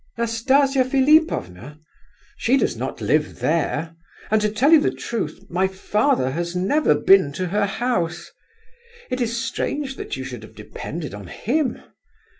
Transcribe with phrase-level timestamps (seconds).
[0.17, 1.77] "Nastasia Philipovna?
[2.35, 3.93] She does not live there,
[4.31, 8.31] and to tell you the truth my father has never been to her house!
[9.11, 11.83] It is strange that you should have depended on him!